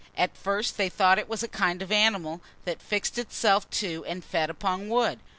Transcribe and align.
At 0.17 0.35
first 0.35 0.77
they 0.77 0.89
thought 0.89 1.19
it 1.19 1.27
a 1.43 1.47
kind 1.47 1.79
of 1.83 1.91
animal, 1.91 2.41
that 2.65 2.81
fixed 2.81 3.19
itself 3.19 3.69
to 3.69 4.03
and 4.05 4.25
fed 4.25 4.49
upon 4.49 4.89
wood. 4.89 5.19